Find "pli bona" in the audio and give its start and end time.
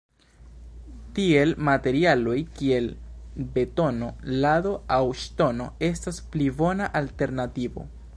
6.33-6.89